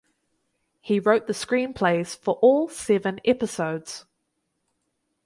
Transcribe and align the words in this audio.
He 0.79 0.99
wrote 0.99 1.27
the 1.27 1.33
screenplays 1.33 2.17
for 2.17 2.37
all 2.41 2.67
seven 2.67 3.21
episodes. 3.23 4.05